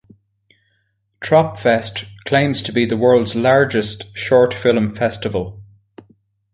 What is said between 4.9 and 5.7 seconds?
festival.